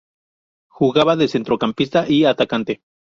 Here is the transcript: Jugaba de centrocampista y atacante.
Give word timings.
Jugaba 0.67 1.15
de 1.15 1.27
centrocampista 1.27 2.05
y 2.09 2.25
atacante. 2.25 2.81